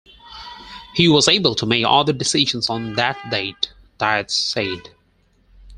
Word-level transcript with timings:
"He 0.95 1.07
was 1.07 1.27
able 1.27 1.53
to 1.53 1.67
make 1.67 1.85
other 1.87 2.11
decisions 2.11 2.71
on 2.71 2.93
that 2.95 3.17
date," 3.29 3.71
Dietz 3.99 4.33
said. 4.33 4.89